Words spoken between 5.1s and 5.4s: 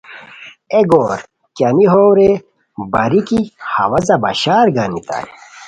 ئے